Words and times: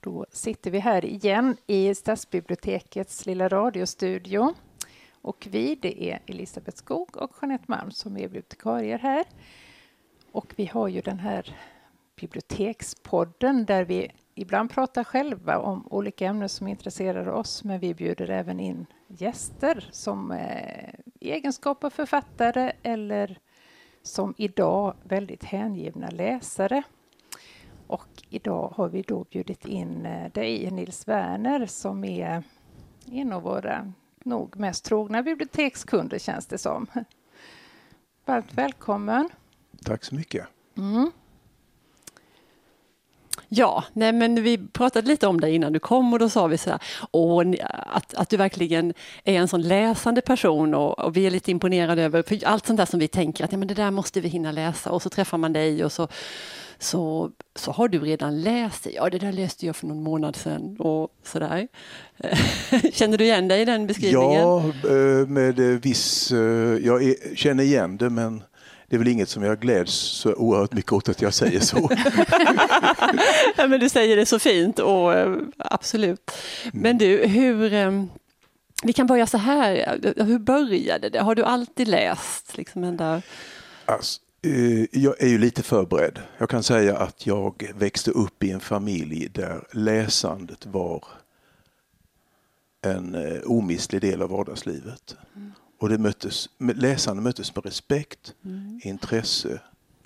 Då 0.00 0.26
sitter 0.30 0.70
vi 0.70 0.78
här 0.78 1.04
igen 1.04 1.56
i 1.66 1.94
Stadsbibliotekets 1.94 3.26
lilla 3.26 3.48
radiostudio. 3.48 4.54
Och 5.22 5.48
vi, 5.50 5.74
det 5.74 6.10
är 6.10 6.20
Elisabeth 6.26 6.76
Skog 6.76 7.16
och 7.16 7.30
Jeanette 7.42 7.64
Malm 7.66 7.90
som 7.90 8.16
är 8.16 8.20
bibliotekarier 8.20 8.98
här. 8.98 9.24
Och 10.32 10.54
vi 10.56 10.66
har 10.66 10.88
ju 10.88 11.00
den 11.00 11.18
här 11.18 11.56
bibliotekspodden 12.20 13.64
där 13.64 13.84
vi 13.84 14.10
ibland 14.34 14.70
pratar 14.70 15.04
själva 15.04 15.58
om 15.58 15.86
olika 15.90 16.26
ämnen 16.26 16.48
som 16.48 16.68
intresserar 16.68 17.28
oss, 17.28 17.64
men 17.64 17.80
vi 17.80 17.94
bjuder 17.94 18.30
även 18.30 18.60
in 18.60 18.86
gäster 19.06 19.88
som 19.92 20.32
eh, 20.32 20.94
i 21.20 21.30
egenskap 21.30 21.84
av 21.84 21.90
författare 21.90 22.72
eller 22.82 23.38
som 24.02 24.34
idag 24.36 24.94
väldigt 25.02 25.44
hängivna 25.44 26.10
läsare. 26.10 26.82
Och 27.88 28.22
idag 28.30 28.72
har 28.76 28.88
vi 28.88 29.02
då 29.02 29.24
bjudit 29.30 29.64
in 29.64 30.06
eh, 30.06 30.32
dig, 30.32 30.70
Nils 30.70 31.08
Werner, 31.08 31.66
som 31.66 32.04
är 32.04 32.42
en 33.12 33.32
av 33.32 33.42
våra 33.42 33.92
nog 34.24 34.56
mest 34.56 34.84
trogna 34.84 35.22
bibliotekskunder, 35.22 36.18
känns 36.18 36.46
det 36.46 36.58
som. 36.58 36.86
Varmt 38.24 38.54
välkommen. 38.54 39.28
Tack 39.84 40.04
så 40.04 40.14
mycket. 40.14 40.46
Mm. 40.76 41.10
Ja, 43.48 43.84
nej 43.92 44.12
men 44.12 44.42
vi 44.42 44.58
pratade 44.58 45.08
lite 45.08 45.26
om 45.26 45.40
det 45.40 45.50
innan 45.50 45.72
du 45.72 45.78
kom 45.78 46.12
och 46.12 46.18
då 46.18 46.28
sa 46.28 46.46
vi 46.46 46.58
så 46.58 46.70
här, 46.70 46.82
åh, 47.10 47.54
att, 47.70 48.14
att 48.14 48.28
du 48.28 48.36
verkligen 48.36 48.94
är 49.24 49.34
en 49.34 49.48
sån 49.48 49.62
läsande 49.62 50.20
person 50.20 50.74
och, 50.74 50.98
och, 50.98 51.16
vi 51.16 51.26
är 51.26 51.30
lite 51.30 51.50
imponerade 51.50 52.02
över 52.02 52.22
för 52.22 52.46
allt 52.46 52.66
sånt 52.66 52.76
där 52.76 52.86
som 52.86 53.00
vi 53.00 53.08
tänker 53.08 53.44
att 53.44 53.52
ja, 53.52 53.58
men 53.58 53.68
det 53.68 53.74
där 53.74 53.90
måste 53.90 54.20
vi 54.20 54.28
hinna 54.28 54.52
läsa 54.52 54.90
och 54.90 55.02
så 55.02 55.10
träffar 55.10 55.38
man 55.38 55.52
dig 55.52 55.84
och 55.84 55.92
så, 55.92 56.08
så, 56.78 57.30
så 57.54 57.72
har 57.72 57.88
du 57.88 57.98
redan 57.98 58.40
läst 58.40 58.84
det. 58.84 58.90
Ja, 58.90 59.10
det 59.10 59.18
där 59.18 59.32
läste 59.32 59.66
jag 59.66 59.76
för 59.76 59.86
någon 59.86 60.02
månad 60.02 60.36
sedan 60.36 60.76
och 60.78 61.08
sådär. 61.24 61.68
Känner 62.92 63.18
du 63.18 63.24
igen 63.24 63.48
dig 63.48 63.60
i 63.60 63.64
den 63.64 63.86
beskrivningen? 63.86 64.42
Ja, 64.42 64.72
eh, 64.84 65.26
med 65.26 65.56
viss... 65.82 66.32
Eh, 66.32 66.38
jag 66.86 67.14
känner 67.34 67.64
igen 67.64 67.96
det 67.96 68.10
men 68.10 68.42
det 68.86 68.96
är 68.96 68.98
väl 68.98 69.08
inget 69.08 69.28
som 69.28 69.42
jag 69.42 69.60
gläds 69.60 69.92
så 69.92 70.34
oerhört 70.34 70.72
mycket 70.72 70.92
åt 70.92 71.08
att 71.08 71.22
jag 71.22 71.34
säger 71.34 71.60
så. 71.60 71.76
ja, 73.56 73.66
men 73.66 73.80
du 73.80 73.88
säger 73.88 74.16
det 74.16 74.26
så 74.26 74.38
fint 74.38 74.78
och 74.78 75.14
eh, 75.14 75.36
absolut. 75.58 76.30
Mm. 76.64 76.82
Men 76.82 76.98
du, 76.98 77.26
hur... 77.26 77.74
Eh, 77.74 78.04
vi 78.82 78.92
kan 78.92 79.06
börja 79.06 79.26
så 79.26 79.38
här. 79.38 79.98
Hur 80.16 80.38
började 80.38 81.08
det? 81.08 81.20
Har 81.20 81.34
du 81.34 81.44
alltid 81.44 81.88
läst? 81.88 82.56
Liksom 82.56 82.84
ända... 82.84 83.22
Alltså, 83.84 84.20
eh, 84.20 84.27
jag 84.90 85.22
är 85.22 85.28
ju 85.28 85.38
lite 85.38 85.62
förberedd. 85.62 86.18
Jag 86.38 86.48
kan 86.50 86.62
säga 86.62 86.98
att 86.98 87.26
jag 87.26 87.72
växte 87.74 88.10
upp 88.10 88.44
i 88.44 88.50
en 88.50 88.60
familj 88.60 89.28
där 89.28 89.66
läsandet 89.72 90.66
var 90.66 91.04
en 92.82 93.16
omistlig 93.44 94.00
del 94.00 94.22
av 94.22 94.30
vardagslivet. 94.30 95.16
Mm. 95.36 95.52
Och 95.80 95.88
det 95.88 95.98
möttes, 95.98 96.48
läsande 96.58 97.22
möttes 97.22 97.54
med 97.54 97.64
respekt, 97.64 98.34
mm. 98.44 98.80
intresse, 98.84 99.60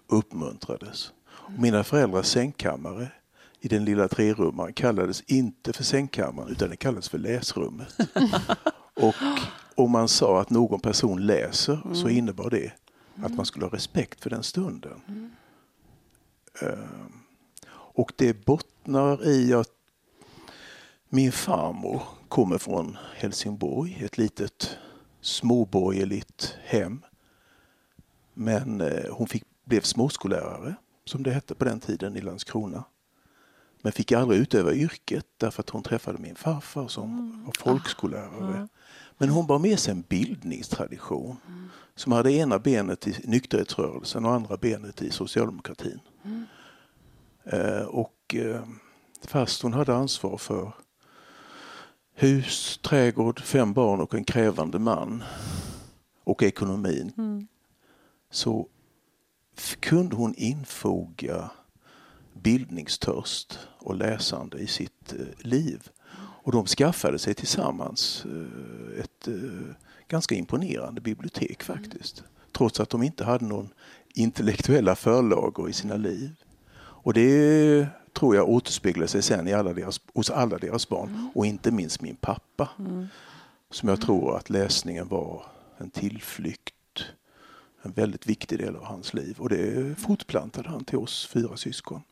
uppmuntrades. 0.06 1.12
Och 1.26 1.58
mina 1.58 1.84
föräldrars 1.84 2.26
sängkammare 2.26 3.08
i 3.60 3.68
den 3.68 3.84
lilla 3.84 4.08
trerummaren 4.08 4.72
kallades 4.72 5.20
inte 5.20 5.72
för 5.72 5.84
sängkammaren 5.84 6.48
utan 6.48 6.70
det 6.70 6.76
kallades 6.76 7.08
för 7.08 7.18
läsrummet. 7.18 7.96
och 9.00 9.14
om 9.74 9.90
man 9.90 10.08
sa 10.08 10.40
att 10.40 10.50
någon 10.50 10.80
person 10.80 11.26
läser 11.26 11.80
mm. 11.84 11.94
så 11.94 12.08
innebar 12.08 12.50
det 12.50 12.72
att 13.22 13.34
man 13.34 13.46
skulle 13.46 13.66
ha 13.66 13.72
respekt 13.72 14.20
för 14.20 14.30
den 14.30 14.42
stunden. 14.42 15.00
Mm. 15.08 15.30
Uh, 16.62 17.06
och 17.74 18.12
det 18.16 18.44
bottnar 18.44 19.28
i 19.28 19.54
att 19.54 19.70
min 21.08 21.32
farmor 21.32 22.02
kommer 22.28 22.58
från 22.58 22.96
Helsingborg, 23.14 24.02
ett 24.04 24.18
litet 24.18 24.78
småborgerligt 25.20 26.56
hem. 26.64 27.02
Men 28.34 28.80
eh, 28.80 29.10
hon 29.10 29.26
fick, 29.26 29.44
blev 29.64 29.80
småskollärare, 29.80 30.74
som 31.04 31.22
det 31.22 31.30
hette 31.30 31.54
på 31.54 31.64
den 31.64 31.80
tiden 31.80 32.16
i 32.16 32.20
Landskrona. 32.20 32.84
Men 33.82 33.92
fick 33.92 34.12
aldrig 34.12 34.40
utöva 34.40 34.72
yrket 34.72 35.26
därför 35.36 35.62
att 35.62 35.70
hon 35.70 35.82
träffade 35.82 36.18
min 36.18 36.34
farfar 36.34 36.88
som 36.88 37.18
mm. 37.18 37.44
var 37.44 37.52
folkskollärare. 37.58 38.68
Men 39.22 39.30
hon 39.30 39.46
bar 39.46 39.58
med 39.58 39.78
sig 39.78 39.92
en 39.92 40.04
bildningstradition 40.08 41.36
mm. 41.48 41.68
som 41.94 42.12
hade 42.12 42.32
ena 42.32 42.58
benet 42.58 43.06
i 43.06 43.16
nykterhetsrörelsen 43.24 44.24
och 44.24 44.32
andra 44.32 44.56
benet 44.56 45.02
i 45.02 45.10
socialdemokratin. 45.10 46.00
Mm. 46.24 46.44
Eh, 47.44 47.82
och 47.82 48.34
eh, 48.34 48.62
fast 49.24 49.62
hon 49.62 49.72
hade 49.72 49.94
ansvar 49.94 50.36
för 50.36 50.72
hus, 52.14 52.80
trädgård, 52.82 53.40
fem 53.40 53.72
barn 53.72 54.00
och 54.00 54.14
en 54.14 54.24
krävande 54.24 54.78
man 54.78 55.22
och 56.24 56.42
ekonomin 56.42 57.12
mm. 57.18 57.46
så 58.30 58.68
kunde 59.80 60.16
hon 60.16 60.34
infoga 60.34 61.50
bildningstörst 62.32 63.58
och 63.78 63.96
läsande 63.96 64.58
i 64.58 64.66
sitt 64.66 65.12
eh, 65.12 65.46
liv. 65.46 65.90
Och 66.42 66.52
de 66.52 66.66
skaffade 66.66 67.18
sig 67.18 67.34
tillsammans 67.34 68.24
eh, 68.24 69.00
ett 69.00 69.28
eh, 69.28 69.74
ganska 70.08 70.34
imponerande 70.34 71.00
bibliotek 71.00 71.62
faktiskt. 71.62 72.18
Mm. 72.18 72.30
Trots 72.52 72.80
att 72.80 72.90
de 72.90 73.02
inte 73.02 73.24
hade 73.24 73.44
någon 73.44 73.68
intellektuella 74.14 74.96
förlagor 74.96 75.70
i 75.70 75.72
sina 75.72 75.96
liv. 75.96 76.30
Och 76.78 77.14
det 77.14 77.86
tror 78.12 78.36
jag 78.36 78.48
återspeglar 78.48 79.06
sig 79.06 79.22
sen 79.22 79.48
i 79.48 79.52
alla 79.52 79.72
deras, 79.72 80.00
hos 80.14 80.30
alla 80.30 80.58
deras 80.58 80.88
barn 80.88 81.08
mm. 81.08 81.30
och 81.34 81.46
inte 81.46 81.70
minst 81.70 82.02
min 82.02 82.16
pappa. 82.16 82.68
Mm. 82.78 83.06
Som 83.70 83.88
jag 83.88 84.00
tror 84.00 84.36
att 84.36 84.50
läsningen 84.50 85.08
var 85.08 85.46
en 85.78 85.90
tillflykt, 85.90 87.04
en 87.82 87.92
väldigt 87.92 88.26
viktig 88.26 88.58
del 88.58 88.76
av 88.76 88.84
hans 88.84 89.14
liv 89.14 89.36
och 89.38 89.48
det 89.48 89.98
fortplantade 89.98 90.68
han 90.68 90.84
till 90.84 90.98
oss 90.98 91.26
fyra 91.26 91.56
syskon. 91.56 92.02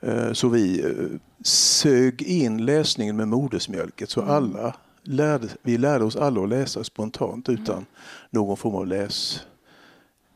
Eh, 0.00 0.32
så 0.32 0.48
vi 0.48 0.84
eh, 0.84 1.18
sög 1.44 2.22
in 2.22 2.64
läsningen 2.64 3.16
med 3.16 3.28
modersmjölket 3.28 4.10
så 4.10 4.22
mm. 4.22 4.34
alla 4.34 4.74
lärde, 5.02 5.48
vi 5.62 5.78
lärde 5.78 6.04
oss 6.04 6.16
alla 6.16 6.42
att 6.42 6.48
läsa 6.48 6.84
spontant 6.84 7.48
utan 7.48 7.74
mm. 7.74 7.86
någon 8.30 8.56
form 8.56 8.74
av 8.74 8.86
läs 8.86 9.40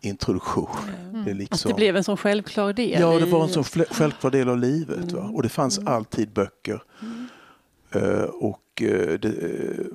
introduktion. 0.00 0.68
Mm. 1.10 1.24
Det 1.24 1.34
liksom... 1.34 1.70
Att 1.70 1.76
det 1.76 1.80
blev 1.80 1.96
en 1.96 2.04
sån 2.04 2.16
självklar 2.16 2.72
del? 2.72 3.00
Ja, 3.00 3.18
det 3.18 3.26
var 3.26 3.42
en 3.42 3.48
sån 3.48 3.64
självklar 3.64 4.30
del 4.30 4.48
av 4.48 4.58
livet. 4.58 5.12
Mm. 5.12 5.14
Va? 5.14 5.30
Och 5.34 5.42
det 5.42 5.48
fanns 5.48 5.78
mm. 5.78 5.92
alltid 5.92 6.32
böcker. 6.32 6.82
Uh, 7.96 8.22
och 8.22 8.82
uh, 8.82 9.18
det, 9.18 9.28
uh, 9.28 9.86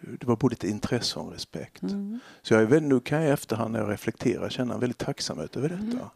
det 0.00 0.26
var 0.26 0.36
både 0.36 0.52
ett 0.52 0.64
intresse 0.64 1.18
och 1.18 1.26
en 1.26 1.32
respekt. 1.32 1.82
Mm. 1.82 2.18
Så 2.42 2.54
jag 2.54 2.72
är, 2.72 2.80
nu 2.80 3.00
kan 3.00 3.18
jag 3.18 3.28
i 3.28 3.30
efterhand 3.30 3.72
när 3.72 3.80
jag 3.80 3.90
reflekterar 3.90 4.48
känna 4.48 4.74
en 4.74 4.80
väldigt 4.80 4.98
tacksamhet 4.98 5.56
över 5.56 5.68
detta. 5.68 6.10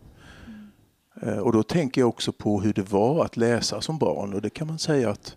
Mm. 1.22 1.38
Och 1.38 1.52
då 1.52 1.62
tänker 1.62 2.00
jag 2.00 2.08
också 2.08 2.32
på 2.32 2.60
hur 2.60 2.72
det 2.72 2.90
var 2.90 3.24
att 3.24 3.36
läsa 3.36 3.80
som 3.80 3.98
barn 3.98 4.34
och 4.34 4.42
det 4.42 4.50
kan 4.50 4.66
man 4.66 4.78
säga 4.78 5.10
att 5.10 5.36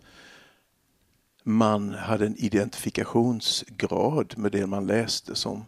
man 1.44 1.94
hade 1.94 2.26
en 2.26 2.36
identifikationsgrad 2.38 4.34
med 4.38 4.52
det 4.52 4.68
man 4.68 4.88
läste 4.88 5.36
som 5.36 5.66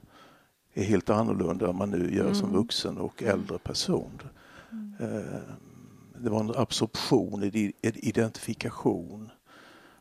är 0.73 0.83
helt 0.83 1.09
annorlunda 1.09 1.69
än 1.69 1.75
man 1.75 1.89
nu 1.89 2.15
gör 2.15 2.23
mm. 2.23 2.35
som 2.35 2.53
vuxen 2.53 2.97
och 2.97 3.23
äldre 3.23 3.57
person. 3.57 4.21
Mm. 4.71 5.23
Det 6.17 6.29
var 6.29 6.39
en 6.39 6.55
absorption, 6.55 7.43
en 7.43 7.73
identifikation. 7.81 9.29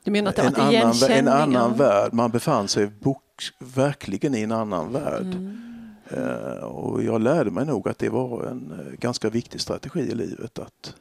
Du 0.04 0.10
menar 0.10 0.30
att 0.30 0.36
det 0.36 0.42
en, 0.42 0.54
annan, 0.54 0.94
en 1.10 1.28
annan 1.28 1.76
värld. 1.76 2.12
Man 2.12 2.30
befann 2.30 2.68
sig 2.68 2.86
bok, 2.86 3.22
verkligen 3.58 4.34
i 4.34 4.40
en 4.40 4.52
annan 4.52 4.92
värld. 4.92 5.26
Mm. 5.26 5.73
Uh, 6.12 6.64
och 6.64 7.02
jag 7.02 7.20
lärde 7.20 7.50
mig 7.50 7.66
nog 7.66 7.88
att 7.88 7.98
det 7.98 8.08
var 8.08 8.44
en 8.44 8.72
uh, 8.72 8.94
ganska 8.98 9.30
viktig 9.30 9.60
strategi 9.60 10.00
i 10.00 10.14
livet 10.14 10.58
att 10.58 10.94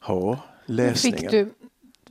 ha 0.00 0.38
läsningen. 0.66 1.18
Fick 1.18 1.30
du, 1.30 1.50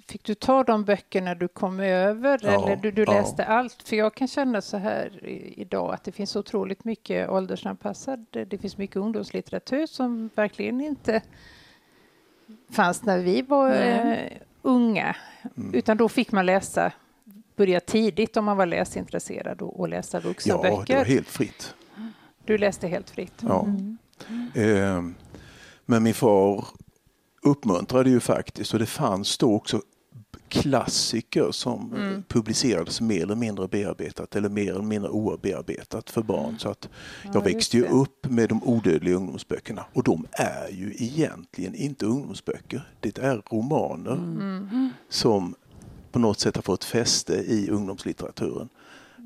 Fick 0.07 0.23
du 0.23 0.35
ta 0.35 0.63
de 0.63 0.83
böckerna 0.83 1.35
du 1.35 1.47
kom 1.47 1.79
över 1.79 2.39
ja, 2.43 2.49
eller 2.49 2.75
du, 2.75 2.91
du 2.91 3.05
läste 3.05 3.41
ja. 3.41 3.53
allt? 3.53 3.83
För 3.83 3.95
jag 3.95 4.15
kan 4.15 4.27
känna 4.27 4.61
så 4.61 4.77
här 4.77 5.19
idag 5.57 5.93
att 5.93 6.03
det 6.03 6.11
finns 6.11 6.35
otroligt 6.35 6.83
mycket 6.83 7.29
åldersanpassad, 7.29 8.25
det 8.31 8.57
finns 8.57 8.77
mycket 8.77 8.95
ungdomslitteratur 8.95 9.85
som 9.85 10.29
verkligen 10.35 10.81
inte 10.81 11.21
fanns 12.69 13.03
när 13.03 13.19
vi 13.19 13.41
var 13.41 13.71
mm. 13.71 14.11
eh, 14.11 14.31
unga. 14.61 15.15
Mm. 15.57 15.73
Utan 15.73 15.97
då 15.97 16.09
fick 16.09 16.31
man 16.31 16.45
läsa, 16.45 16.91
börja 17.55 17.79
tidigt 17.79 18.37
om 18.37 18.45
man 18.45 18.57
var 18.57 18.65
läsintresserad 18.65 19.61
och, 19.61 19.79
och 19.79 19.89
läsa 19.89 20.19
vuxenböcker. 20.19 20.75
Ja, 20.77 20.83
det 20.87 20.95
var 20.95 21.05
helt 21.05 21.27
fritt. 21.27 21.75
Du 22.47 22.57
läste 22.57 22.87
helt 22.87 23.09
fritt? 23.09 23.33
Ja. 23.39 23.65
Mm. 23.65 23.97
Eh, 24.53 25.03
men 25.85 26.03
min 26.03 26.13
far 26.13 26.65
uppmuntrade 27.41 28.09
ju 28.09 28.19
faktiskt 28.19 28.73
och 28.73 28.79
det 28.79 28.85
fanns 28.85 29.37
då 29.37 29.55
också 29.55 29.81
klassiker 30.49 31.51
som 31.51 31.93
mm. 31.93 32.23
publicerades 32.27 33.01
mer 33.01 33.23
eller 33.23 33.35
mindre 33.35 33.67
bearbetat 33.67 34.35
eller 34.35 34.49
mer 34.49 34.71
eller 34.71 34.81
mindre 34.81 35.09
obearbetat 35.09 36.09
för 36.09 36.21
barn. 36.21 36.45
Mm. 36.45 36.59
Så 36.59 36.69
att 36.69 36.89
jag 37.23 37.35
ja, 37.35 37.39
växte 37.39 37.77
ju 37.77 37.87
upp 37.87 38.25
med 38.29 38.49
de 38.49 38.63
odödliga 38.63 39.15
ungdomsböckerna 39.15 39.85
och 39.93 40.03
de 40.03 40.25
är 40.31 40.69
ju 40.71 40.93
egentligen 40.97 41.75
inte 41.75 42.05
ungdomsböcker. 42.05 42.91
Det 42.99 43.17
är 43.17 43.41
romaner 43.51 44.13
mm. 44.13 44.89
som 45.09 45.55
på 46.11 46.19
något 46.19 46.39
sätt 46.39 46.55
har 46.55 46.63
fått 46.63 46.83
fäste 46.83 47.33
i 47.33 47.69
ungdomslitteraturen. 47.69 48.69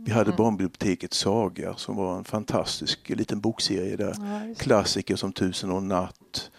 Vi 0.06 0.12
hade 0.12 0.30
mm. 0.30 0.38
barnbiblioteket 0.38 1.14
Saga 1.14 1.76
som 1.76 1.96
var 1.96 2.18
en 2.18 2.24
fantastisk 2.24 3.10
liten 3.10 3.40
bokserie 3.40 3.96
där. 3.96 4.16
Ja, 4.20 4.56
Klassiker 4.58 5.16
som 5.16 5.34
Tusen 5.34 5.72
och 5.72 5.84
natt, 5.84 6.52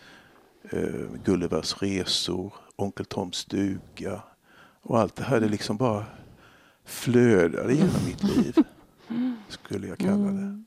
uh, 0.75 1.07
Gullivers 1.25 1.83
resor, 1.83 2.55
Onkel 2.77 3.07
Toms 3.07 3.37
stuga 3.37 4.23
och 4.83 5.01
allt 5.01 5.17
det 5.17 5.25
här 5.25 5.41
det 5.41 5.49
liksom 5.49 5.77
bara 5.77 6.05
flödade 6.85 7.75
genom 7.75 8.05
mitt 8.07 8.23
liv. 8.23 8.55
Skulle 9.49 9.87
jag 9.87 9.99
kalla 9.99 10.17
det. 10.17 10.29
Mm. 10.29 10.67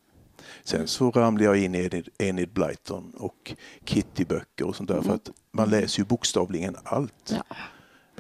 Sen 0.63 0.87
så 0.87 1.11
ramlade 1.11 1.45
jag 1.45 1.57
in 1.57 1.75
i 1.75 2.03
Enid 2.17 2.49
Blyton 2.53 3.13
och 3.17 3.53
Kitty-böcker 3.85 4.65
och 4.65 4.75
sånt 4.75 4.89
där 4.89 5.01
för 5.01 5.13
att 5.13 5.31
man 5.51 5.69
läser 5.69 5.99
ju 5.99 6.05
bokstavligen 6.05 6.75
allt. 6.83 7.33
Ja. 7.33 7.55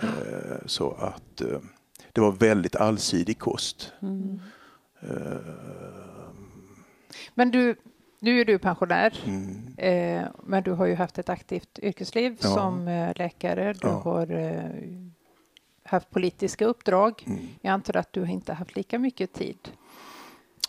Uh, 0.03 0.57
så 0.65 0.91
att 0.91 1.41
uh, 1.41 1.59
det 2.15 2.21
var 2.21 2.31
väldigt 2.31 2.75
allsidig 2.75 3.39
kost. 3.39 3.93
Mm. 4.01 4.39
Uh, 5.03 5.37
men 7.33 7.51
du, 7.51 7.75
nu 8.19 8.41
är 8.41 8.45
du 8.45 8.59
pensionär, 8.59 9.23
mm. 9.25 9.75
eh, 9.77 10.27
men 10.43 10.63
du 10.63 10.71
har 10.71 10.85
ju 10.85 10.95
haft 10.95 11.17
ett 11.17 11.29
aktivt 11.29 11.79
yrkesliv 11.79 12.37
ja. 12.41 12.47
som 12.47 12.87
eh, 12.87 13.11
läkare. 13.15 13.73
Du 13.73 13.87
ja. 13.87 13.99
har 13.99 14.31
eh, 14.31 14.71
haft 15.83 16.09
politiska 16.09 16.65
uppdrag. 16.65 17.23
Mm. 17.27 17.47
Jag 17.61 17.71
antar 17.71 17.97
att 17.97 18.13
du 18.13 18.25
inte 18.25 18.53
haft 18.53 18.75
lika 18.75 18.99
mycket 18.99 19.33
tid 19.33 19.57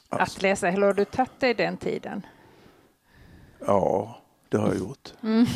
alltså. 0.09 0.39
att 0.39 0.43
läsa. 0.43 0.69
Eller 0.69 0.87
har 0.87 0.95
du 0.95 1.05
tagit 1.05 1.41
dig 1.41 1.55
den 1.55 1.77
tiden? 1.77 2.27
Ja, 3.67 4.19
det 4.49 4.57
har 4.57 4.69
jag 4.69 4.79
gjort. 4.79 5.13
Mm. 5.23 5.47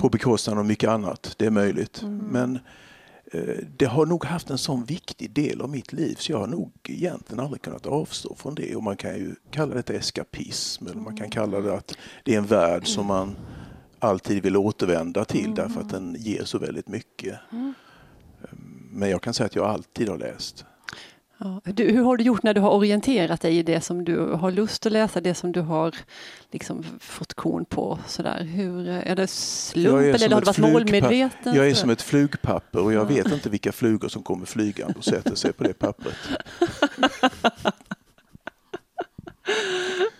På 0.00 0.08
bekostnad 0.08 0.58
av 0.58 0.64
mycket 0.66 0.90
annat, 0.90 1.34
det 1.38 1.46
är 1.46 1.50
möjligt. 1.50 2.02
Mm. 2.02 2.18
Men 2.18 2.58
det 3.76 3.86
har 3.86 4.06
nog 4.06 4.24
haft 4.24 4.50
en 4.50 4.58
sån 4.58 4.84
viktig 4.84 5.30
del 5.30 5.60
av 5.60 5.70
mitt 5.70 5.92
liv 5.92 6.14
så 6.18 6.32
jag 6.32 6.38
har 6.38 6.46
nog 6.46 6.72
egentligen 6.88 7.44
aldrig 7.44 7.62
kunnat 7.62 7.86
avstå 7.86 8.34
från 8.34 8.54
det. 8.54 8.76
Och 8.76 8.82
man 8.82 8.96
kan 8.96 9.14
ju 9.14 9.34
kalla 9.50 9.74
det 9.74 9.90
eskapism 9.90 10.86
eller 10.86 11.00
man 11.00 11.16
kan 11.16 11.30
kalla 11.30 11.60
det 11.60 11.74
att 11.74 11.96
det 12.24 12.34
är 12.34 12.38
en 12.38 12.46
värld 12.46 12.86
som 12.86 13.06
man 13.06 13.36
alltid 13.98 14.42
vill 14.42 14.56
återvända 14.56 15.24
till 15.24 15.44
mm. 15.44 15.54
därför 15.54 15.80
att 15.80 15.90
den 15.90 16.16
ger 16.18 16.44
så 16.44 16.58
väldigt 16.58 16.88
mycket. 16.88 17.38
Mm. 17.52 17.74
Men 18.90 19.10
jag 19.10 19.22
kan 19.22 19.34
säga 19.34 19.46
att 19.46 19.56
jag 19.56 19.66
alltid 19.66 20.08
har 20.08 20.18
läst. 20.18 20.64
Ja. 21.44 21.60
Du, 21.64 21.92
hur 21.92 22.02
har 22.02 22.16
du 22.16 22.24
gjort 22.24 22.42
när 22.42 22.54
du 22.54 22.60
har 22.60 22.70
orienterat 22.70 23.40
dig 23.40 23.58
i 23.58 23.62
det 23.62 23.80
som 23.80 24.04
du 24.04 24.18
har 24.18 24.50
lust 24.50 24.86
att 24.86 24.92
läsa, 24.92 25.20
det 25.20 25.34
som 25.34 25.52
du 25.52 25.60
har 25.60 25.94
liksom 26.50 26.84
fått 27.00 27.34
korn 27.34 27.64
på? 27.64 27.98
Sådär. 28.06 28.44
Hur, 28.44 28.88
är 28.88 29.16
det 29.16 29.26
slump 29.26 30.14
eller 30.14 30.30
har 30.30 30.40
du 30.40 30.44
varit 30.44 30.58
målmedveten? 30.58 31.54
Jag 31.54 31.68
är 31.68 31.74
som 31.74 31.90
ett 31.90 32.02
flugpapper 32.02 32.82
och 32.82 32.92
jag 32.92 33.00
ja. 33.00 33.14
vet 33.14 33.32
inte 33.32 33.50
vilka 33.50 33.72
flugor 33.72 34.08
som 34.08 34.22
kommer 34.22 34.46
flygande 34.46 34.94
och 34.98 35.04
sätter 35.04 35.34
sig 35.34 35.52
på 35.52 35.64
det 35.64 35.72
pappret. 35.72 36.16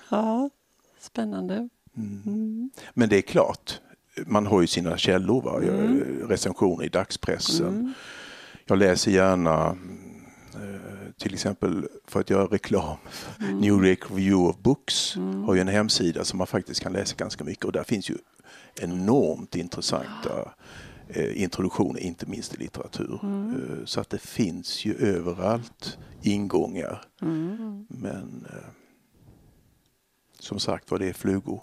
ja, 0.09 0.51
spännande. 1.01 1.55
Mm. 1.97 2.23
Mm. 2.27 2.71
Men 2.95 3.09
det 3.09 3.17
är 3.17 3.23
klart, 3.23 3.81
man 4.27 4.47
har 4.47 4.61
ju 4.61 4.67
sina 4.67 4.97
källor, 4.97 5.43
va? 5.43 5.59
Mm. 5.63 6.29
recensioner 6.29 6.85
i 6.85 6.89
dagspressen. 6.89 7.69
Mm. 7.69 7.93
Jag 8.67 8.79
läser 8.79 9.11
gärna 9.11 9.77
till 11.19 11.35
exempel 11.35 11.89
för 12.07 12.21
att 12.21 12.31
göra 12.31 12.47
reklam. 12.47 12.97
Mm. 13.41 13.59
New 13.59 13.81
Review 13.81 14.49
of 14.49 14.59
Books 14.59 15.17
mm. 15.17 15.43
har 15.45 15.55
ju 15.55 15.61
en 15.61 15.69
hemsida 15.69 16.25
som 16.25 16.39
man 16.39 16.47
faktiskt 16.47 16.81
kan 16.81 16.93
läsa 16.93 17.17
ganska 17.17 17.45
mycket 17.45 17.65
och 17.65 17.73
där 17.73 17.85
finns 17.85 18.11
ju 18.11 18.17
enormt 18.81 19.57
intressanta 19.57 20.53
eh, 21.09 21.43
introduktioner, 21.43 22.01
inte 22.01 22.27
minst 22.27 22.55
i 22.55 22.57
litteratur. 22.57 23.21
Mm. 23.23 23.51
Eh, 23.51 23.85
så 23.85 24.01
att 24.01 24.11
det 24.11 24.19
finns 24.19 24.85
ju 24.85 24.95
överallt 24.95 25.99
ingångar. 26.23 27.05
Mm. 27.23 27.87
Men 27.89 28.47
eh, 28.51 28.69
som 30.39 30.59
sagt 30.59 30.91
var, 30.91 30.99
det 30.99 31.09
är 31.09 31.13
flugor. 31.13 31.63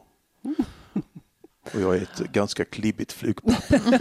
Och 1.74 1.82
jag 1.82 1.96
är 1.96 2.02
ett 2.02 2.20
ganska 2.32 2.66
klibbigt 2.66 3.12
flugpapper. 3.12 4.00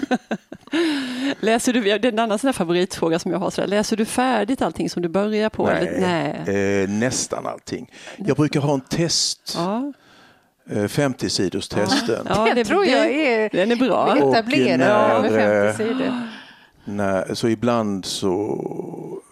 Läser 1.44 1.72
du, 1.72 1.80
det 1.80 2.08
är 2.08 2.12
en 2.12 2.18
annan 2.18 2.38
sån 2.38 2.52
favoritfråga 2.52 3.18
som 3.18 3.32
jag 3.32 3.38
har. 3.38 3.50
Så 3.50 3.66
läser 3.66 3.96
du 3.96 4.04
färdigt 4.04 4.62
allting 4.62 4.90
som 4.90 5.02
du 5.02 5.08
börjar 5.08 5.50
på? 5.50 5.66
Nej, 5.66 5.86
eller? 5.86 6.44
Nej. 6.46 6.82
Eh, 6.82 6.88
nästan 6.88 7.46
allting. 7.46 7.92
Jag 8.16 8.36
brukar 8.36 8.60
ha 8.60 8.74
en 8.74 8.80
test. 8.80 9.54
Ja. 9.56 9.92
50 10.88 11.26
eh, 11.26 11.28
sidors 11.28 11.68
testen. 11.68 12.26
Ja, 12.28 12.52
det 12.54 12.64
tror 12.64 12.86
jag 12.86 13.10
är, 13.10 13.50
den 13.52 13.72
är 13.72 13.76
bra. 13.76 14.16
etablerad 14.16 15.32
med 15.32 15.76
50 15.76 15.84
sidor. 15.84 16.28
När, 16.84 17.34
så 17.34 17.48
ibland 17.48 18.04
så 18.04 19.22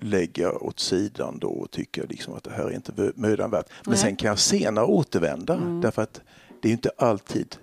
lägger 0.00 0.42
jag 0.42 0.62
åt 0.62 0.80
sidan 0.80 1.38
då 1.38 1.48
och 1.48 1.70
tycker 1.70 2.06
liksom 2.06 2.34
att 2.34 2.44
det 2.44 2.50
här 2.50 2.64
är 2.64 2.70
inte 2.70 3.12
mödan 3.14 3.50
värt. 3.50 3.66
Men 3.84 3.90
Nej. 3.90 3.98
sen 3.98 4.16
kan 4.16 4.28
jag 4.28 4.38
senare 4.38 4.84
återvända 4.84 5.54
mm. 5.54 5.80
därför 5.80 6.02
att 6.02 6.20
det 6.62 6.68
är 6.68 6.72
inte 6.72 6.90
alltid 6.98 7.56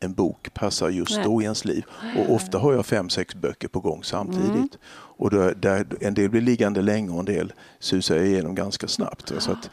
en 0.00 0.12
bok 0.12 0.54
passar 0.54 0.88
just 0.88 1.16
Nej. 1.16 1.24
då 1.24 1.42
i 1.42 1.44
ens 1.44 1.64
liv. 1.64 1.84
Och 2.16 2.34
ofta 2.34 2.58
har 2.58 2.72
jag 2.72 2.86
fem, 2.86 3.08
sex 3.08 3.34
böcker 3.34 3.68
på 3.68 3.80
gång 3.80 4.04
samtidigt. 4.04 4.50
Mm. 4.50 4.68
Och 4.92 5.30
då, 5.30 5.50
där, 5.50 5.86
en 6.00 6.14
del 6.14 6.30
blir 6.30 6.40
liggande 6.40 6.82
länge 6.82 7.10
och 7.10 7.18
en 7.18 7.24
del 7.24 7.52
susar 7.78 8.16
jag 8.16 8.26
igenom 8.26 8.54
ganska 8.54 8.88
snabbt. 8.88 9.32
Så 9.38 9.52
att, 9.52 9.70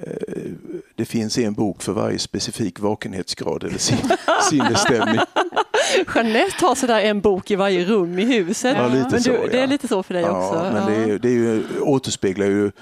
eh, 0.00 0.52
det 0.94 1.04
finns 1.04 1.38
en 1.38 1.54
bok 1.54 1.82
för 1.82 1.92
varje 1.92 2.18
specifik 2.18 2.80
vakenhetsgrad 2.80 3.64
eller 3.64 3.78
sin, 3.78 3.98
sinnesstämning. 4.50 5.20
Jeanette 6.14 6.66
har 6.66 6.74
sådär 6.74 7.00
en 7.00 7.20
bok 7.20 7.50
i 7.50 7.56
varje 7.56 7.84
rum 7.84 8.18
i 8.18 8.24
huset. 8.24 8.76
Ja, 8.76 8.88
men 8.88 9.10
du, 9.10 9.20
så, 9.20 9.30
det 9.30 9.60
är 9.60 9.66
lite 9.66 9.88
så 9.88 10.02
för 10.02 10.14
dig 10.14 10.22
ja, 10.22 10.48
också. 10.48 10.72
Men 10.72 10.86
det, 10.86 11.12
är, 11.12 11.18
det 11.18 11.28
är 11.28 11.32
ju, 11.32 11.80
återspeglar 11.80 12.46
ju 12.46 12.72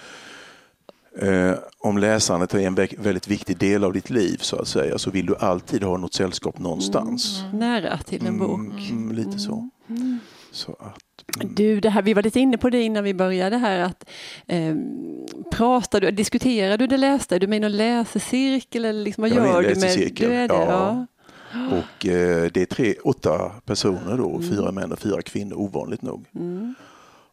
Eh, 1.18 1.54
om 1.78 1.98
läsandet 1.98 2.54
är 2.54 2.58
en 2.58 2.74
väldigt 2.74 3.28
viktig 3.28 3.58
del 3.58 3.84
av 3.84 3.92
ditt 3.92 4.10
liv 4.10 4.36
så 4.40 4.56
att 4.56 4.68
säga 4.68 4.98
så 4.98 5.10
vill 5.10 5.26
du 5.26 5.36
alltid 5.36 5.82
ha 5.82 5.96
något 5.96 6.14
sällskap 6.14 6.58
någonstans. 6.58 7.42
Mm. 7.44 7.58
Nära 7.58 7.98
till 7.98 8.26
en 8.26 8.38
bok. 8.38 8.60
Mm, 8.60 8.90
mm 8.90 9.12
lite 9.12 9.38
så. 9.38 9.68
Mm. 9.88 10.18
så 10.50 10.72
att, 10.72 11.42
mm. 11.42 11.54
Du, 11.54 11.80
det 11.80 11.90
här, 11.90 12.02
vi 12.02 12.14
var 12.14 12.22
lite 12.22 12.40
inne 12.40 12.58
på 12.58 12.70
det 12.70 12.82
innan 12.82 13.04
vi 13.04 13.14
började 13.14 13.56
här. 13.56 13.78
Att, 13.78 14.08
eh, 14.46 14.74
pratar 15.50 16.00
du, 16.00 16.10
diskuterar 16.10 16.78
du 16.78 16.86
det 16.86 16.96
lästa? 16.96 17.34
Är 17.34 17.40
du 17.40 17.46
med 17.46 17.56
i 17.56 17.60
någon 17.60 17.76
läsecirkel? 17.76 18.84
Eller 18.84 19.04
liksom, 19.04 19.22
vad 19.22 19.30
jag 19.30 19.46
gör 19.46 19.62
du 19.62 19.80
med 19.80 20.12
du 20.14 20.32
är 20.32 20.48
det? 20.48 20.54
Ja. 20.54 21.06
ja. 21.52 21.66
Och 21.66 22.06
eh, 22.06 22.50
det 22.52 22.62
är 22.62 22.66
tre, 22.66 22.94
åtta 23.04 23.52
personer 23.64 24.16
då, 24.16 24.36
mm. 24.36 24.48
fyra 24.50 24.72
män 24.72 24.92
och 24.92 24.98
fyra 24.98 25.22
kvinnor 25.22 25.56
ovanligt 25.56 26.02
nog. 26.02 26.26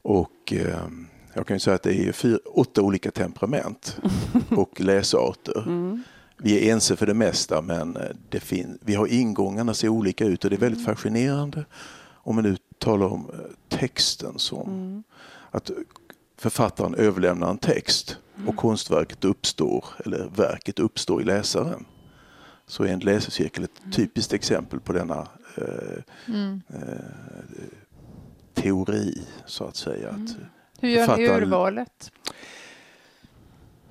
Och 0.01 0.53
eh, 0.53 0.87
jag 1.33 1.47
kan 1.47 1.55
ju 1.55 1.59
säga 1.59 1.75
att 1.75 1.83
det 1.83 2.07
är 2.07 2.11
fyra, 2.11 2.39
åtta 2.45 2.81
olika 2.81 3.11
temperament 3.11 3.97
och 4.49 4.81
läsarter. 4.81 5.63
Mm. 5.65 6.03
Vi 6.37 6.69
är 6.69 6.73
ense 6.73 6.95
för 6.95 7.05
det 7.05 7.13
mesta 7.13 7.61
men 7.61 7.95
eh, 7.95 8.09
det 8.29 8.39
fin 8.39 8.79
vi 8.81 8.95
har 8.95 9.07
ingångarna 9.07 9.73
ser 9.73 9.89
olika 9.89 10.25
ut 10.25 10.43
och 10.43 10.49
det 10.49 10.55
är 10.55 10.59
väldigt 10.59 10.87
mm. 10.87 10.95
fascinerande. 10.95 11.65
Om 12.01 12.35
man 12.35 12.43
nu 12.43 12.57
talar 12.77 13.05
om 13.05 13.29
eh, 13.33 13.77
texten 13.77 14.39
som 14.39 14.69
mm. 14.69 15.03
att 15.51 15.71
författaren 16.37 16.95
överlämnar 16.95 17.49
en 17.49 17.57
text 17.57 18.17
och 18.33 18.39
mm. 18.41 18.55
konstverket 18.55 19.25
uppstår, 19.25 19.85
eller 20.05 20.29
verket 20.35 20.79
uppstår 20.79 21.21
i 21.21 21.25
läsaren. 21.25 21.85
Så 22.67 22.83
är 22.83 22.87
en 22.87 22.99
läsecirkel 22.99 23.63
ett 23.63 23.79
mm. 23.79 23.91
typiskt 23.91 24.33
exempel 24.33 24.79
på 24.79 24.93
denna 24.93 25.27
eh, 25.55 26.03
mm. 26.27 26.61
eh, 26.67 27.63
teori 28.53 29.21
så 29.45 29.63
att 29.63 29.75
säga. 29.75 30.09
Att, 30.09 30.37
hur 30.81 30.89
gör 30.89 31.17
ni 31.17 31.27
urvalet? 31.27 32.11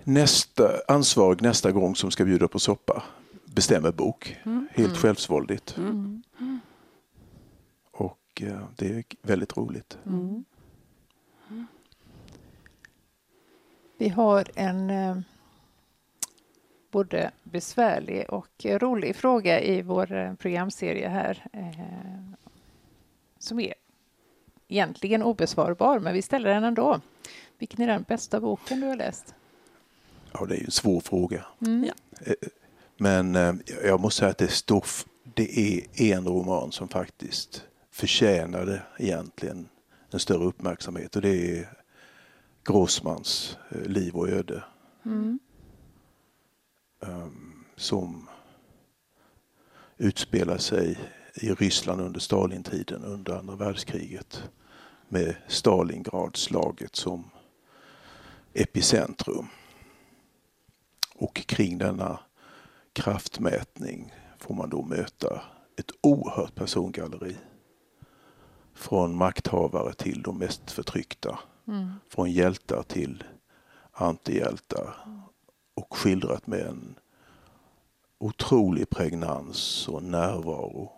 Nästa, 0.04 0.70
ansvarig 0.88 1.42
nästa 1.42 1.72
gång 1.72 1.96
som 1.96 2.10
ska 2.10 2.24
bjuda 2.24 2.48
på 2.48 2.58
soppa 2.58 3.02
bestämmer 3.58 3.92
bok. 3.92 4.36
Mm. 4.44 4.68
Helt 4.70 4.88
mm. 4.88 4.98
självsvåldigt. 4.98 5.76
Mm. 5.76 6.22
Och 7.90 8.42
eh, 8.42 8.64
det 8.76 8.86
är 8.86 9.04
väldigt 9.22 9.56
roligt. 9.56 9.98
Mm. 10.06 10.44
Vi 13.98 14.08
har 14.08 14.44
en 14.54 14.90
eh, 14.90 15.18
både 16.90 17.30
besvärlig 17.42 18.30
och 18.30 18.64
rolig 18.64 19.16
fråga 19.16 19.60
i 19.60 19.82
vår 19.82 20.12
eh, 20.12 20.34
programserie 20.34 21.08
här. 21.08 21.46
Som 23.38 23.60
är 23.60 23.74
egentligen 24.68 25.22
obesvarbar, 25.22 25.98
men 25.98 26.14
vi 26.14 26.22
ställer 26.22 26.54
den 26.54 26.64
ändå. 26.64 27.00
Vilken 27.58 27.82
är 27.82 27.86
den 27.86 28.02
bästa 28.02 28.40
boken 28.40 28.80
du 28.80 28.86
har 28.86 28.96
läst? 28.96 29.34
Ja, 30.32 30.46
det 30.46 30.56
är 30.56 30.64
en 30.64 30.70
svår 30.70 31.00
fråga. 31.00 31.44
Mm. 31.60 31.84
Ja. 31.84 31.92
Eh, 32.26 32.48
men 32.96 33.36
eh, 33.36 33.54
jag 33.84 34.00
måste 34.00 34.18
säga 34.18 34.30
att 34.30 34.38
det, 34.38 34.48
står, 34.48 34.84
det 35.34 35.58
är 35.58 35.82
en 36.16 36.24
roman 36.26 36.72
som 36.72 36.88
faktiskt 36.88 37.64
förtjänade 37.90 38.82
egentligen 38.98 39.68
en 40.10 40.18
större 40.20 40.44
uppmärksamhet 40.44 41.16
och 41.16 41.22
det 41.22 41.58
är 41.58 41.68
Grossmans 42.64 43.58
eh, 43.70 43.82
liv 43.82 44.16
och 44.16 44.28
öde. 44.28 44.64
Mm. 45.04 45.38
Um, 47.00 47.64
som 47.76 48.28
utspelar 49.96 50.58
sig 50.58 50.98
i 51.34 51.52
Ryssland 51.52 52.00
under 52.00 52.20
Stalintiden 52.20 53.04
under 53.04 53.38
andra 53.38 53.56
världskriget 53.56 54.42
med 55.08 55.36
Stalingradslaget 55.46 56.96
som 56.96 57.30
epicentrum. 58.52 59.46
Och 61.14 61.34
kring 61.34 61.78
denna 61.78 62.20
kraftmätning 62.92 64.14
får 64.38 64.54
man 64.54 64.70
då 64.70 64.82
möta 64.82 65.42
ett 65.76 65.90
oerhört 66.00 66.54
persongalleri. 66.54 67.36
Från 68.74 69.16
makthavare 69.16 69.94
till 69.94 70.22
de 70.22 70.38
mest 70.38 70.70
förtryckta. 70.70 71.38
Mm. 71.68 71.92
Från 72.08 72.30
hjältar 72.30 72.82
till 72.82 73.24
antihjältar. 73.92 74.94
Och 75.74 75.96
skildrat 75.96 76.46
med 76.46 76.60
en 76.60 76.94
otrolig 78.18 78.90
pregnans 78.90 79.88
och 79.88 80.02
närvaro. 80.02 80.97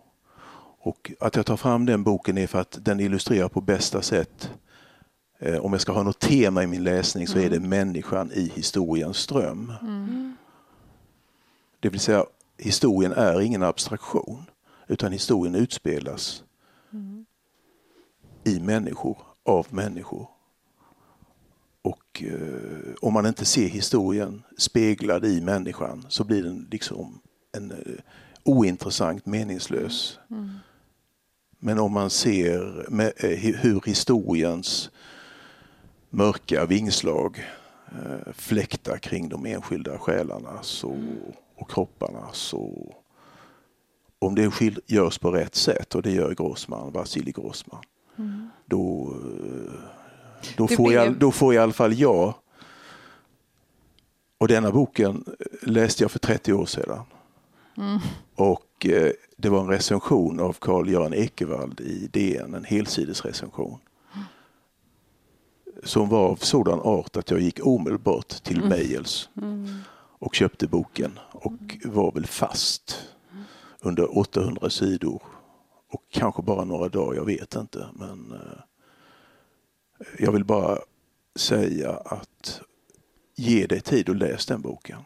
Och 0.83 1.11
att 1.19 1.35
jag 1.35 1.45
tar 1.45 1.57
fram 1.57 1.85
den 1.85 2.03
boken 2.03 2.37
är 2.37 2.47
för 2.47 2.59
att 2.59 2.77
den 2.81 2.99
illustrerar 2.99 3.49
på 3.49 3.61
bästa 3.61 4.01
sätt 4.01 4.51
eh, 5.39 5.65
om 5.65 5.71
jag 5.71 5.81
ska 5.81 5.91
ha 5.91 6.03
något 6.03 6.19
tema 6.19 6.63
i 6.63 6.67
min 6.67 6.83
läsning 6.83 7.27
så 7.27 7.39
är 7.39 7.49
det 7.49 7.55
mm. 7.55 7.69
människan 7.69 8.31
i 8.31 8.51
historiens 8.55 9.17
ström. 9.17 9.73
Mm. 9.81 10.35
Det 11.79 11.89
vill 11.89 11.99
säga, 11.99 12.25
historien 12.57 13.11
är 13.11 13.41
ingen 13.41 13.63
abstraktion 13.63 14.45
utan 14.87 15.11
historien 15.11 15.55
utspelas 15.55 16.43
mm. 16.93 17.25
i 18.43 18.59
människor, 18.59 19.17
av 19.45 19.67
människor. 19.69 20.27
Och 21.81 22.23
eh, 22.23 22.93
om 23.01 23.13
man 23.13 23.25
inte 23.25 23.45
ser 23.45 23.67
historien 23.67 24.43
speglad 24.57 25.25
i 25.25 25.41
människan 25.41 26.05
så 26.09 26.23
blir 26.23 26.43
den 26.43 26.67
liksom 26.71 27.19
en 27.51 27.71
eh, 27.71 27.77
ointressant, 28.43 29.25
meningslös. 29.25 30.19
Mm. 30.31 30.49
Men 31.63 31.79
om 31.79 31.93
man 31.93 32.09
ser 32.09 32.85
eh, 33.17 33.55
hur 33.55 33.81
historiens 33.85 34.89
mörka 36.09 36.65
vingslag 36.65 37.45
eh, 37.91 38.33
fläktar 38.33 38.97
kring 38.97 39.29
de 39.29 39.45
enskilda 39.45 39.97
själarna 39.97 40.59
så, 40.61 40.97
och 41.55 41.71
kropparna 41.71 42.27
så 42.33 42.93
om 44.19 44.35
det 44.35 44.51
görs 44.87 45.17
på 45.17 45.31
rätt 45.31 45.55
sätt 45.55 45.95
och 45.95 46.01
det 46.01 46.11
gör 46.11 46.33
Grossman, 46.33 46.91
Vasilij 46.91 47.33
Grossman, 47.33 47.83
mm. 48.17 48.49
då, 48.65 49.15
eh, 49.45 49.73
då, 50.57 50.67
får 50.67 50.93
jag, 50.93 51.19
då 51.19 51.31
får 51.31 51.53
i 51.53 51.57
alla 51.57 51.73
fall 51.73 51.93
jag 51.93 52.33
och 54.37 54.47
denna 54.47 54.71
boken 54.71 55.25
läste 55.61 56.03
jag 56.03 56.11
för 56.11 56.19
30 56.19 56.53
år 56.53 56.65
sedan. 56.65 57.03
Mm. 57.77 57.99
Och 58.35 58.87
det 59.41 59.49
var 59.49 59.59
en 59.59 59.67
recension 59.67 60.39
av 60.39 60.53
Carl-Göran 60.53 61.13
Ekevall 61.13 61.75
i 61.79 62.09
DN, 62.11 62.53
en 62.53 62.63
helsidesrecension. 62.63 63.79
Som 65.83 66.09
var 66.09 66.29
av 66.29 66.35
sådan 66.35 66.79
art 66.79 67.17
att 67.17 67.31
jag 67.31 67.39
gick 67.39 67.65
omedelbart 67.65 68.29
till 68.29 68.57
mm. 68.57 68.69
Mejels 68.69 69.29
mm. 69.37 69.67
och 69.93 70.35
köpte 70.35 70.67
boken 70.67 71.19
och 71.31 71.77
var 71.85 72.11
väl 72.11 72.25
fast 72.25 73.07
under 73.79 74.17
800 74.17 74.69
sidor 74.69 75.21
och 75.89 76.03
kanske 76.09 76.41
bara 76.41 76.63
några 76.63 76.89
dagar, 76.89 77.15
jag 77.15 77.25
vet 77.25 77.55
inte. 77.55 77.87
Men 77.93 78.31
eh, 78.31 78.59
jag 80.19 80.31
vill 80.31 80.45
bara 80.45 80.77
säga 81.35 81.91
att 81.91 82.61
ge 83.35 83.65
dig 83.65 83.81
tid 83.81 84.09
och 84.09 84.15
läs 84.15 84.45
den 84.45 84.61
boken. 84.61 84.99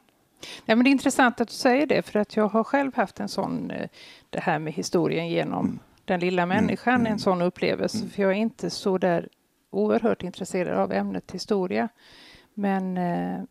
Ja, 0.65 0.75
men 0.75 0.83
det 0.83 0.89
är 0.89 0.91
intressant 0.91 1.41
att 1.41 1.47
du 1.47 1.53
säger 1.53 1.85
det, 1.85 2.01
för 2.01 2.19
att 2.19 2.35
jag 2.35 2.47
har 2.47 2.63
själv 2.63 2.95
haft 2.95 3.19
en 3.19 3.29
sån, 3.29 3.71
eh, 3.71 3.89
det 4.29 4.39
här 4.39 4.59
med 4.59 4.73
historien 4.73 5.29
genom 5.29 5.65
mm. 5.65 5.79
den 6.05 6.19
lilla 6.19 6.41
mm. 6.41 6.57
människan, 6.57 6.95
mm. 6.95 7.11
en 7.11 7.19
sån 7.19 7.41
upplevelse. 7.41 7.97
Mm. 7.97 8.09
För 8.09 8.21
jag 8.21 8.31
är 8.31 8.35
inte 8.35 8.69
så 8.69 8.97
där 8.97 9.29
oerhört 9.69 10.23
intresserad 10.23 10.79
av 10.79 10.91
ämnet 10.91 11.31
historia. 11.31 11.89
Men 12.53 12.97
eh, 12.97 13.43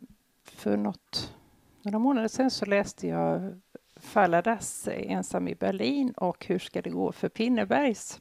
för 0.43 0.77
något, 0.77 1.33
några 1.81 1.99
månader 1.99 2.27
sedan 2.27 2.51
så 2.51 2.65
läste 2.65 3.07
jag 3.07 3.61
Falladas 3.95 4.89
Ensam 4.91 5.47
i 5.47 5.55
Berlin 5.55 6.11
och 6.11 6.45
Hur 6.45 6.59
ska 6.59 6.81
det 6.81 6.89
gå 6.89 7.11
för 7.11 7.29
Pinnebergs? 7.29 8.19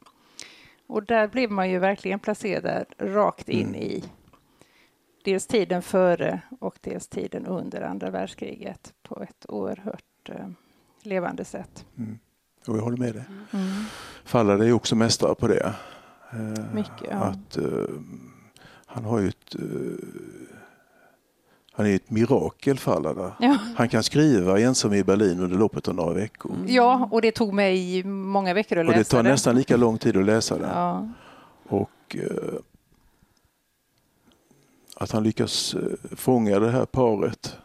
Och 0.86 1.02
där 1.02 1.28
blev 1.28 1.50
man 1.50 1.70
ju 1.70 1.78
verkligen 1.78 2.18
placerad 2.18 2.86
rakt 2.98 3.48
in 3.48 3.68
mm. 3.68 3.80
i 3.80 4.04
dels 5.24 5.46
tiden 5.46 5.82
före 5.82 6.40
och 6.60 6.78
dels 6.80 7.08
tiden 7.08 7.46
under 7.46 7.82
andra 7.82 8.10
världskriget 8.10 8.92
på 9.02 9.22
ett 9.22 9.46
oerhört 9.48 10.28
eh, 10.28 10.48
levande 11.02 11.44
sätt. 11.44 11.86
Mm. 11.98 12.18
Och 12.66 12.76
jag 12.76 12.82
håller 12.82 12.96
med 12.96 13.14
dig. 13.14 13.24
Mm. 13.52 13.84
Fallade 14.24 14.66
är 14.66 14.72
också 14.72 14.96
mästare 14.96 15.34
på 15.34 15.48
det. 15.48 15.74
Eh, 16.32 16.74
Mycket, 16.74 17.08
ja. 17.10 17.16
att, 17.16 17.56
eh, 17.56 17.64
han 18.86 19.04
har 19.04 19.20
ju 19.20 19.28
ett 19.28 19.54
eh, 19.54 20.08
han 21.76 21.86
är 21.86 21.94
ett 21.94 22.10
mirakel 22.10 22.78
Fallada. 22.78 23.32
Ja. 23.40 23.58
Han 23.76 23.88
kan 23.88 24.02
skriva 24.02 24.60
ensam 24.60 24.92
i 24.92 25.04
Berlin 25.04 25.40
under 25.40 25.56
loppet 25.56 25.88
av 25.88 25.94
några 25.94 26.14
veckor. 26.14 26.54
Mm. 26.54 26.66
Ja, 26.68 27.08
och 27.12 27.22
det 27.22 27.32
tog 27.32 27.54
mig 27.54 28.04
många 28.04 28.54
veckor 28.54 28.78
att 28.78 28.86
läsa 28.86 28.94
det. 28.94 29.00
Och 29.00 29.04
det 29.04 29.10
tar 29.10 29.22
nästan 29.22 29.56
lika 29.56 29.76
lång 29.76 29.98
tid 29.98 30.16
att 30.16 30.24
läsa 30.24 30.58
den. 30.58 30.68
Ja. 30.68 31.08
Och 31.68 32.16
eh, 32.16 32.54
att 34.94 35.10
han 35.10 35.22
lyckas 35.22 35.74
eh, 35.74 36.16
fånga 36.16 36.58
det 36.58 36.70
här 36.70 36.86
paret 36.86 37.56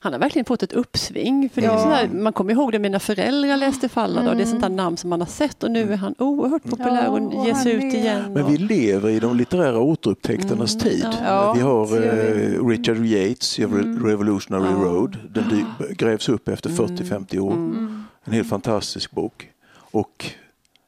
han 0.00 0.12
har 0.12 0.20
verkligen 0.20 0.44
fått 0.44 0.62
ett 0.62 0.72
uppsving. 0.72 1.50
För 1.54 1.62
ja. 1.62 1.88
här, 1.88 2.08
man 2.08 2.32
kommer 2.32 2.52
ihåg 2.52 2.72
det, 2.72 2.78
mina 2.78 3.00
föräldrar 3.00 3.56
läste 3.56 3.88
Fallada 3.88 4.20
mm. 4.20 4.30
och 4.30 4.36
det 4.36 4.42
är 4.42 4.46
sånt 4.46 4.62
där 4.62 4.68
namn 4.68 4.96
som 4.96 5.10
man 5.10 5.20
har 5.20 5.28
sett 5.28 5.62
och 5.62 5.70
nu 5.70 5.92
är 5.92 5.96
han 5.96 6.14
oerhört 6.18 6.62
populär 6.62 7.04
ja, 7.04 7.08
och, 7.08 7.34
och 7.34 7.46
ges 7.46 7.66
ut 7.66 7.82
är... 7.82 7.96
igen. 7.96 8.32
Men 8.32 8.46
vi 8.46 8.56
lever 8.56 9.08
i 9.08 9.20
de 9.20 9.36
litterära 9.36 9.78
återupptäckternas 9.78 10.74
mm. 10.74 10.84
tid. 10.84 11.06
Ja. 11.24 11.52
Vi 11.52 11.60
har 11.60 12.02
eh, 12.02 12.66
Richard 12.68 12.96
Yates, 12.96 13.58
mm. 13.58 14.06
Revolutionary 14.06 14.72
Road. 14.72 15.16
Den 15.30 15.66
grävs 15.90 16.28
upp 16.28 16.48
efter 16.48 16.70
40-50 16.70 17.34
mm. 17.34 17.44
år. 17.44 17.52
Mm. 17.52 18.04
En 18.24 18.32
helt 18.32 18.48
fantastisk 18.48 19.10
bok. 19.10 19.50
Och 19.90 20.30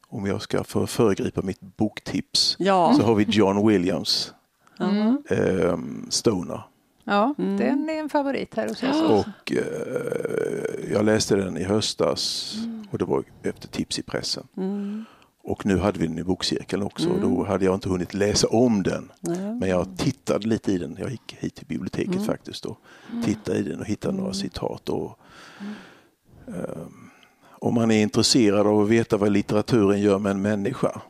om 0.09 0.25
jag 0.25 0.41
ska 0.41 0.63
för 0.63 0.85
föregripa 0.85 1.41
mitt 1.41 1.61
boktips 1.77 2.57
så 2.97 3.03
har 3.03 3.15
vi 3.15 3.25
John 3.29 3.67
Williams, 3.67 4.33
eh, 5.29 5.77
Stoner. 6.09 6.63
Ja, 7.03 7.35
mm. 7.37 7.57
den 7.57 7.89
är 7.89 7.99
en 7.99 8.09
favorit 8.09 8.55
här 8.55 8.67
hos 8.67 8.83
oss. 8.83 9.01
Och 9.01 9.51
eh, 9.51 10.91
jag 10.91 11.05
läste 11.05 11.35
den 11.35 11.57
i 11.57 11.63
höstas 11.63 12.53
mm. 12.63 12.87
och 12.91 12.97
det 12.97 13.05
var 13.05 13.23
efter 13.43 13.67
tips 13.67 13.99
i 13.99 14.01
pressen. 14.01 14.47
Mm. 14.57 15.05
Och 15.43 15.65
nu 15.65 15.77
hade 15.77 15.99
vi 15.99 16.07
den 16.07 16.19
i 16.19 16.23
bokcirkeln 16.23 16.83
också 16.83 17.09
och 17.09 17.19
då 17.21 17.35
mm. 17.35 17.45
hade 17.45 17.65
jag 17.65 17.73
inte 17.73 17.89
hunnit 17.89 18.13
läsa 18.13 18.47
om 18.47 18.83
den. 18.83 19.11
Men 19.59 19.69
jag 19.69 19.97
tittade 19.97 20.47
lite 20.47 20.71
i 20.71 20.77
den. 20.77 20.97
Jag 20.99 21.11
gick 21.11 21.35
hit 21.39 21.55
till 21.55 21.65
biblioteket 21.65 22.13
mm. 22.13 22.25
faktiskt 22.25 22.65
och 22.65 22.77
tittade 23.25 23.57
i 23.57 23.63
den 23.63 23.79
och 23.79 23.85
hittade 23.85 24.17
några 24.17 24.33
citat. 24.33 24.89
Och, 24.89 25.19
eh, 26.47 26.81
om 27.59 27.73
man 27.73 27.91
är 27.91 28.01
intresserad 28.01 28.67
av 28.67 28.79
att 28.79 28.89
veta 28.89 29.17
vad 29.17 29.31
litteraturen 29.31 30.01
gör 30.01 30.19
med 30.19 30.31
en 30.31 30.41
människa 30.41 31.01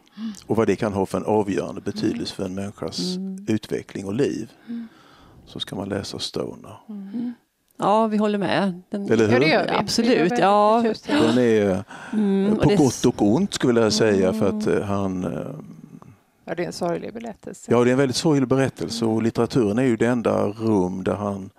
och 0.48 0.58
vad 0.58 0.68
det 0.68 0.76
kan 0.76 0.94
ha 0.94 1.06
för 1.06 1.18
en 1.18 1.26
avgörande 1.26 1.82
betydelse 1.82 2.36
för 2.36 2.46
en 2.46 2.56
människas 2.56 3.18
utveckling 3.48 4.06
och 4.06 4.14
liv 4.14 4.52
så 5.46 5.60
ska 5.60 5.76
man 5.76 5.90
läsa 5.90 6.20
Stoner. 6.20 6.78
Mm. 6.90 7.34
Ja, 7.78 8.08
vi 8.08 8.18
håller 8.18 8.38
med. 8.38 8.82
Den, 8.90 9.12
Eller 9.12 9.28
hur? 9.28 9.42
Ja, 9.42 9.64
Absolut. 9.68 10.34
Ja. 10.40 10.84
Den 11.08 11.38
är 11.38 11.84
mm, 12.14 12.58
på 12.58 12.70
gott 12.70 13.06
och 13.06 13.22
ont 13.22 13.54
skulle 13.54 13.82
jag 13.82 13.94
säga 13.94 14.34
för 14.34 14.50
att 14.50 14.68
eh, 14.68 14.82
han 14.82 15.24
eh, 15.24 15.48
Ja, 16.46 16.56
det 16.56 16.64
är 16.64 16.68
en 16.68 16.74
sorglig 16.74 17.14
berättelse. 17.14 17.72
Ja, 17.72 17.84
det 17.84 17.90
är 17.90 17.92
en 17.92 17.98
väldigt 17.98 18.16
sorglig 18.16 18.48
berättelse 18.48 19.06
och 19.06 19.24
litteraturen 19.24 19.80
är 19.80 19.84
ju 19.84 19.98
det 19.98 20.08
enda 20.08 20.48
rum 20.48 21.04
där 21.04 21.16
han 21.16 21.50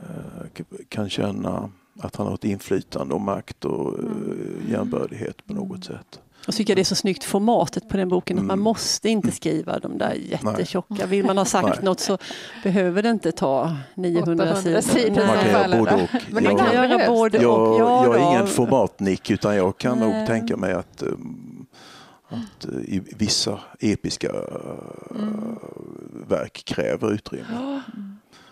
eh, 0.00 0.64
kan 0.88 1.10
känna 1.10 1.70
att 2.00 2.16
han 2.16 2.26
har 2.26 2.34
ett 2.34 2.44
inflytande 2.44 3.14
och 3.14 3.20
makt 3.20 3.64
och 3.64 3.98
mm. 3.98 4.38
jämbördighet 4.68 5.46
på 5.46 5.54
något 5.54 5.84
sätt. 5.84 6.20
Och 6.50 6.54
tycker 6.54 6.74
det 6.74 6.82
är 6.82 6.84
så 6.84 6.94
snyggt 6.94 7.24
formatet 7.24 7.88
på 7.88 7.96
den 7.96 8.08
boken 8.08 8.38
att 8.38 8.44
man 8.44 8.54
mm. 8.54 8.64
måste 8.64 9.08
inte 9.08 9.32
skriva 9.32 9.78
de 9.78 9.98
där 9.98 10.14
jättetjocka. 10.14 11.06
Vill 11.06 11.24
man 11.24 11.38
ha 11.38 11.44
sagt 11.44 11.68
Nej. 11.68 11.78
något 11.82 12.00
så 12.00 12.18
behöver 12.62 13.02
det 13.02 13.10
inte 13.10 13.32
ta 13.32 13.76
900 13.94 14.56
sidor. 14.56 14.80
sidor. 14.80 15.26
Man 15.26 15.38
kan 15.38 15.50
göra 15.50 15.78
både 15.78 15.94
och. 15.94 16.08
Men 16.30 16.44
man 16.44 16.56
kan 16.56 16.74
göra 16.74 17.06
både 17.06 17.38
jag, 17.38 17.60
och. 17.60 17.80
Ja, 17.80 18.04
jag 18.04 18.16
är 18.16 18.30
ingen 18.30 18.46
formatnick 18.46 19.30
utan 19.30 19.56
jag 19.56 19.78
kan 19.78 19.98
Nej. 19.98 20.18
nog 20.18 20.26
tänka 20.26 20.56
mig 20.56 20.72
att 20.72 21.02
um, 21.02 21.66
att 22.28 22.66
uh, 22.68 22.80
i 22.80 23.02
vissa 23.16 23.60
episka 23.80 24.28
uh, 24.28 24.42
mm. 25.10 25.58
verk 26.28 26.62
kräver 26.64 27.12
utrymme. 27.12 27.80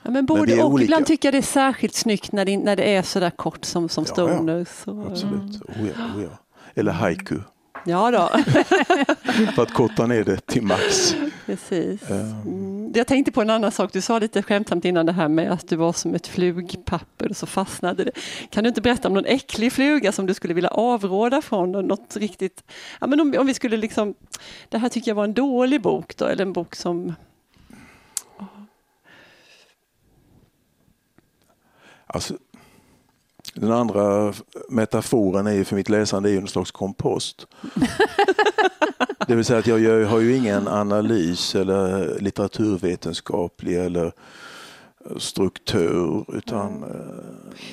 Ja, 0.02 0.10
men 0.10 0.26
både 0.26 0.56
men 0.56 0.64
och. 0.64 0.82
Ibland 0.82 1.06
tycker 1.06 1.28
jag 1.28 1.34
det 1.34 1.38
är 1.38 1.42
särskilt 1.42 1.94
snyggt 1.94 2.32
när 2.32 2.44
det, 2.44 2.56
när 2.56 2.76
det 2.76 2.94
är 2.94 3.02
så 3.02 3.20
där 3.20 3.30
kort 3.30 3.64
som, 3.64 3.88
som 3.88 4.04
Stoner. 4.04 4.66
Ja, 4.86 4.92
ja. 4.92 5.06
Absolut. 5.10 5.62
Oh 5.62 5.88
ja, 5.96 6.16
oh 6.16 6.22
ja. 6.22 6.38
Eller 6.74 6.92
haiku. 6.92 7.38
Ja 7.84 8.10
då. 8.10 8.28
för 9.54 9.62
att 9.62 9.72
korta 9.72 10.06
ner 10.06 10.24
det 10.24 10.46
till 10.46 10.62
max. 10.62 11.16
Precis. 11.46 12.10
Mm. 12.10 12.92
Jag 12.94 13.06
tänkte 13.06 13.32
på 13.32 13.42
en 13.42 13.50
annan 13.50 13.72
sak. 13.72 13.92
Du 13.92 14.00
sa 14.00 14.18
lite 14.18 14.42
skämtsamt 14.42 14.84
innan 14.84 15.06
det 15.06 15.12
här 15.12 15.28
med 15.28 15.52
att 15.52 15.68
du 15.68 15.76
var 15.76 15.92
som 15.92 16.14
ett 16.14 16.26
flugpapper 16.26 17.30
och 17.30 17.36
så 17.36 17.46
fastnade 17.46 18.04
det. 18.04 18.12
Kan 18.50 18.64
du 18.64 18.68
inte 18.68 18.80
berätta 18.80 19.08
om 19.08 19.14
någon 19.14 19.24
äcklig 19.24 19.72
fluga 19.72 20.12
som 20.12 20.26
du 20.26 20.34
skulle 20.34 20.54
vilja 20.54 20.70
avråda 20.70 21.42
från? 21.42 21.72
Något 21.72 22.16
riktigt, 22.16 22.64
ja, 23.00 23.06
men 23.06 23.20
om, 23.20 23.34
om 23.38 23.46
vi 23.46 23.54
skulle 23.54 23.76
liksom, 23.76 24.14
det 24.68 24.78
här 24.78 24.88
tycker 24.88 25.10
jag 25.10 25.16
var 25.16 25.24
en 25.24 25.34
dålig 25.34 25.82
bok 25.82 26.16
då, 26.16 26.24
eller 26.24 26.42
en 26.42 26.52
bok 26.52 26.74
som 26.74 27.14
Alltså, 32.10 32.38
den 33.60 33.72
andra 33.72 34.34
metaforen 34.68 35.46
är 35.46 35.64
för 35.64 35.76
mitt 35.76 35.88
läsande 35.88 36.28
är 36.28 36.32
ju 36.32 36.38
en 36.38 36.48
slags 36.48 36.70
kompost. 36.70 37.46
Det 39.26 39.34
vill 39.34 39.44
säga 39.44 39.58
att 39.58 39.66
jag 39.66 40.06
har 40.06 40.20
ju 40.20 40.36
ingen 40.36 40.68
analys 40.68 41.54
eller 41.54 42.16
litteraturvetenskaplig 42.20 43.76
eller 43.76 44.12
struktur 45.16 46.24
utan 46.36 46.82
eh, 46.82 46.88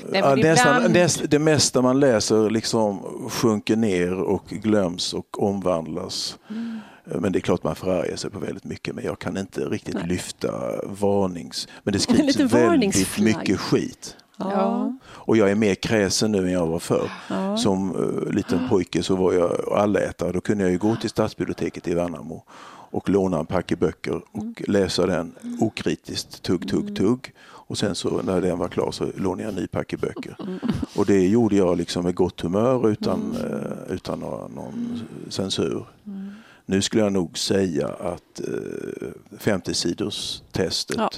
Nej, 0.10 0.44
nästan, 0.44 0.76
ibland- 0.76 0.94
näst, 0.94 1.22
det 1.30 1.40
mesta 1.40 1.82
man 1.82 2.00
läser 2.00 2.50
liksom 2.50 3.00
sjunker 3.30 3.76
ner 3.76 4.14
och 4.14 4.48
glöms 4.48 5.14
och 5.14 5.44
omvandlas. 5.44 6.38
Mm. 6.50 6.80
Men 7.06 7.32
det 7.32 7.40
är 7.40 7.42
klart 7.42 7.64
man 7.64 7.76
förargar 7.76 8.16
sig 8.16 8.30
på 8.30 8.40
väldigt 8.40 8.64
mycket 8.64 8.96
men 8.96 9.06
jag 9.06 9.20
kan 9.20 9.38
inte 9.38 9.62
riktigt 9.62 9.96
Nej. 9.96 10.08
lyfta 10.08 10.52
varnings... 10.84 11.68
Men 11.84 11.94
det 11.94 12.00
skrivs 12.00 12.40
väldigt 12.40 13.20
mycket 13.20 13.60
skit. 13.60 14.16
Ja. 14.38 14.94
Och 15.06 15.38
jag 15.38 15.52
är 15.52 15.56
mer 15.56 15.76
kräsen 15.76 16.32
nu 16.32 16.38
än 16.46 16.52
jag 16.52 16.68
var 16.68 16.80
förr. 16.80 17.12
Ja. 17.30 17.58
Som 17.58 17.96
uh, 17.96 18.32
liten 18.32 18.70
pojke 18.70 19.04
så 19.04 19.16
var 19.16 19.34
jag 19.34 19.74
allätare. 19.74 20.32
Då 20.32 20.42
kunde 20.42 20.64
jag 20.64 20.72
ju 20.72 20.78
gå 20.78 20.96
till 20.96 21.10
stadsbiblioteket 21.10 21.88
i 21.88 21.94
Värnamo 21.94 22.44
och 22.92 23.10
låna 23.10 23.40
en 23.40 23.46
packe 23.46 23.76
böcker 23.76 24.16
och 24.32 24.42
Mm. 24.44 24.54
läsa 24.68 25.06
den 25.06 25.36
okritiskt, 25.60 26.42
tugg, 26.44 26.70
tugg, 26.70 26.96
tugg. 26.96 27.34
Och 27.68 27.78
sen 27.78 27.96
så 27.96 28.22
när 28.22 28.42
den 28.42 28.58
var 28.58 28.68
klar 28.68 28.92
så 28.92 29.08
lånade 29.16 29.44
jag 29.44 29.50
en 29.50 29.56
ny 29.56 29.68
packe 29.68 29.98
böcker. 29.98 30.36
Mm. 30.40 30.60
Och 30.96 31.06
det 31.06 31.28
gjorde 31.28 31.56
jag 31.56 31.78
liksom 31.78 32.04
med 32.04 32.16
gott 32.16 32.42
humör 32.42 32.90
utan, 32.90 33.36
eh, 33.36 33.94
utan 33.96 34.20
några, 34.20 34.48
någon 34.48 35.02
censur. 35.30 35.86
Mm. 36.08 36.32
Nu 36.66 36.82
skulle 36.82 37.04
jag 37.04 37.14
nog 37.14 37.38
säga 37.38 37.88
att 37.88 38.42
uh, 38.50 39.38
50 39.40 39.74
sidors 39.74 40.42
testet 40.52 40.98
Ja. 40.98 41.10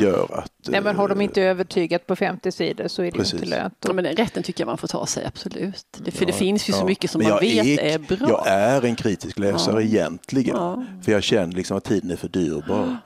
gör 0.00 0.38
att... 0.38 0.49
Nej, 0.68 0.80
men 0.80 0.96
har 0.96 1.08
de 1.08 1.18
eh, 1.20 1.24
inte 1.24 1.42
övertygat 1.42 2.06
på 2.06 2.16
50 2.16 2.52
sidor 2.52 2.88
så 2.88 3.02
är 3.02 3.06
det 3.06 3.12
Precis. 3.12 3.34
inte 3.34 3.46
lönt. 3.46 3.74
Ja, 3.86 3.92
men 3.92 4.04
den 4.04 4.16
rätten 4.16 4.42
tycker 4.42 4.60
jag 4.60 4.66
man 4.66 4.78
får 4.78 4.88
ta 4.88 5.06
sig, 5.06 5.26
absolut. 5.26 5.86
Det, 6.04 6.10
för 6.10 6.26
det 6.26 6.32
Ja, 6.32 6.38
finns 6.38 6.68
ju 6.68 6.72
så 6.72 6.78
ja. 6.80 6.86
mycket 6.86 7.10
som 7.10 7.18
Men 7.22 7.30
man 7.30 7.38
vet 7.40 7.66
är- 7.66 7.78
är 7.80 7.98
bra. 7.98 8.28
Jag 8.28 8.46
är 8.48 8.84
en 8.84 8.96
kritisk 8.96 9.38
läsare 9.38 9.74
Ja. 9.82 9.88
egentligen. 9.88 10.56
Ja. 10.56 10.84
För 11.02 11.12
jag 11.12 11.22
känner 11.22 11.54
liksom 11.56 11.76
att 11.76 11.84
tiden 11.84 12.10
är 12.10 12.16
för 12.16 12.28
dyrbar. 12.28 12.96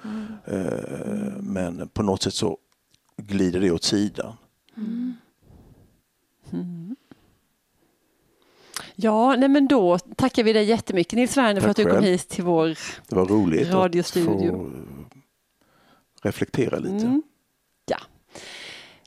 Eh, 0.47 0.63
Men 1.41 1.89
på 1.89 2.03
något 2.03 2.23
sätt 2.23 2.35
så 2.35 2.59
glider 3.17 3.61
det 3.61 3.71
åt 3.71 3.85
sidan. 3.85 4.33
Ja, 8.97 9.37
nej 9.37 9.49
men 9.49 9.69
då 9.69 9.99
tackar 9.99 10.43
vi 10.43 10.53
dig 10.53 10.65
jättemycket 10.65 11.13
Nils 11.17 11.37
Werner 11.37 11.61
för 11.61 11.69
att 11.71 11.77
du 11.77 11.85
kom 11.85 12.05
hit 12.05 12.29
till 12.29 12.45
vår... 12.45 12.67
Det 13.09 13.15
var 13.17 13.27
roligt 13.27 13.69
Radiostudio. 13.73 14.31
att 14.33 14.43
få 14.43 14.71
reflektera 16.29 16.79
lite. 16.79 17.07
Mm. 17.07 17.23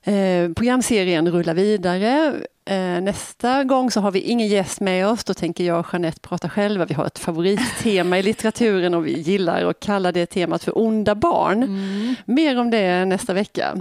Eh, 0.07 0.53
programserien 0.53 1.31
rullar 1.31 1.53
vidare. 1.53 2.33
Eh, 2.65 3.01
nästa 3.01 3.63
gång 3.63 3.91
så 3.91 4.01
har 4.01 4.11
vi 4.11 4.19
ingen 4.19 4.47
gäst 4.47 4.79
med 4.79 5.07
oss. 5.07 5.23
Då 5.23 5.33
tänker 5.33 5.63
jag 5.63 5.79
och 5.79 5.85
Jeanette 5.93 6.19
prata 6.19 6.49
själva. 6.49 6.85
Vi 6.85 6.93
har 6.93 7.05
ett 7.05 7.19
favorittema 7.19 8.19
i 8.19 8.23
litteraturen 8.23 8.93
och 8.93 9.07
vi 9.07 9.19
gillar 9.19 9.65
att 9.65 9.79
kalla 9.79 10.11
det 10.11 10.25
temat 10.25 10.63
för 10.63 10.77
onda 10.77 11.15
barn. 11.15 11.63
Mm. 11.63 12.15
Mer 12.25 12.59
om 12.59 12.69
det 12.69 13.05
nästa 13.05 13.33
vecka. 13.33 13.77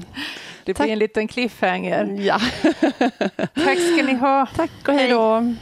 Det 0.65 0.75
Tack. 0.75 0.85
blir 0.85 0.93
en 0.93 0.99
liten 0.99 1.29
cliffhanger. 1.29 2.17
Ja. 2.21 2.41
Tack 3.55 3.79
ska 3.79 4.03
ni 4.07 4.15
ha. 4.15 4.47
Tack 4.57 4.89
och 4.89 4.95
hej 4.95 5.09
då. 5.09 5.55